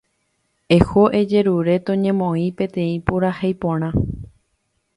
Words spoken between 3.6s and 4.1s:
porã.